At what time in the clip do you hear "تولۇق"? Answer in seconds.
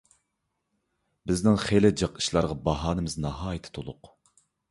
3.79-4.13